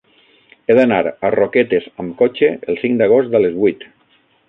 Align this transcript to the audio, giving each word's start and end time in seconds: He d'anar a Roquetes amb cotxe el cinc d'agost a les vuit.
He 0.71 0.77
d'anar 0.79 1.01
a 1.09 1.31
Roquetes 1.35 1.87
amb 2.05 2.17
cotxe 2.25 2.53
el 2.75 2.83
cinc 2.85 3.01
d'agost 3.03 3.41
a 3.41 3.47
les 3.49 3.59
vuit. 3.63 3.91